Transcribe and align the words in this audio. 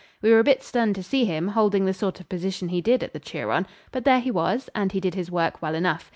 We 0.23 0.31
were 0.31 0.39
a 0.39 0.43
bit 0.43 0.63
stunned 0.63 0.95
to 0.95 1.03
see 1.03 1.25
him, 1.25 1.49
holding 1.49 1.85
the 1.85 1.93
sort 1.93 2.19
of 2.19 2.27
position 2.27 2.69
he 2.69 2.81
did 2.81 3.03
at 3.03 3.13
the 3.13 3.19
Turon. 3.19 3.67
But 3.91 4.03
there 4.03 4.19
he 4.19 4.31
was, 4.31 4.67
and 4.73 4.91
he 4.91 4.99
did 4.99 5.13
his 5.13 5.29
work 5.29 5.61
well 5.61 5.75
enough. 5.75 6.09